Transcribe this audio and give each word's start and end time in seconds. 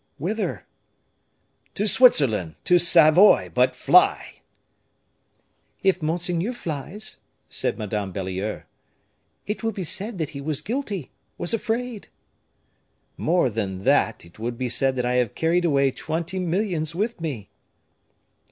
"Whither?" 0.17 0.65
"To 1.75 1.87
Switzerland 1.87 2.55
to 2.63 2.79
Savoy 2.79 3.51
but 3.53 3.75
fly!" 3.75 4.41
"If 5.83 6.01
monseigneur 6.01 6.53
flies," 6.53 7.17
said 7.49 7.77
Madame 7.77 8.11
Belliere, 8.11 8.65
"it 9.45 9.61
will 9.61 9.73
be 9.73 9.83
said 9.83 10.17
that 10.17 10.29
he 10.29 10.41
was 10.41 10.61
guilty 10.63 11.11
was 11.37 11.53
afraid." 11.53 12.07
"More 13.15 13.47
than 13.47 13.83
that, 13.83 14.25
it 14.25 14.39
will 14.39 14.49
be 14.53 14.69
said 14.69 14.95
that 14.95 15.05
I 15.05 15.17
have 15.21 15.35
carried 15.35 15.65
away 15.65 15.91
twenty 15.91 16.39
millions 16.39 16.95
with 16.95 17.21
me." 17.21 17.51